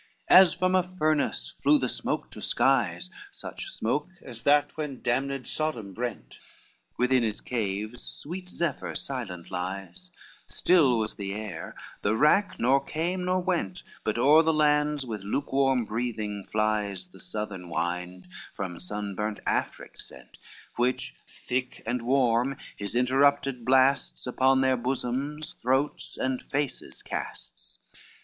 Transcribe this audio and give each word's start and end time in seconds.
LVI 0.31 0.35
As 0.35 0.53
from 0.55 0.73
a 0.73 0.81
furnace 0.81 1.49
flew 1.61 1.77
the 1.77 1.87
smoke 1.87 2.31
to 2.31 2.41
skies, 2.41 3.11
Such 3.31 3.67
smoke 3.69 4.09
as 4.25 4.41
that 4.41 4.75
when 4.75 4.99
damned 5.03 5.45
Sodom 5.45 5.93
brent, 5.93 6.39
Within 6.97 7.21
his 7.21 7.39
caves 7.39 8.01
sweet 8.01 8.49
Zephyr 8.49 8.95
silent 8.95 9.51
lies, 9.51 10.09
Still 10.47 10.97
was 10.97 11.13
the 11.13 11.35
air, 11.35 11.75
the 12.01 12.17
rack 12.17 12.57
nor 12.59 12.83
came 12.83 13.25
nor 13.25 13.39
went, 13.41 13.83
But 14.03 14.17
o'er 14.17 14.41
the 14.41 14.51
lands 14.55 15.05
with 15.05 15.21
lukewarm 15.21 15.85
breathing 15.85 16.45
flies 16.45 17.09
The 17.09 17.19
southern 17.19 17.69
wind, 17.69 18.27
from 18.55 18.79
sunburnt 18.79 19.39
Afric 19.45 19.99
sent, 19.99 20.39
Which 20.77 21.13
thick 21.27 21.83
and 21.85 22.01
warm 22.01 22.57
his 22.75 22.95
interrupted 22.95 23.63
blasts 23.65 24.25
Upon 24.25 24.61
their 24.61 24.77
bosoms, 24.77 25.53
throats, 25.61 26.17
and 26.17 26.41
faces 26.41 27.03
casts. 27.03 27.77